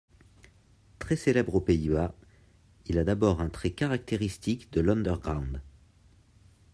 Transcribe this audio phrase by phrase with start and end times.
[0.97, 2.15] Très célèbre aux Pays-Bas,
[2.87, 5.61] il a d'abord un trait caractéristique de l'underground.